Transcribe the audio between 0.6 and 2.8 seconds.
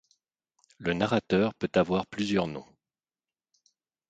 Le narrateur peut avoir plusieurs noms.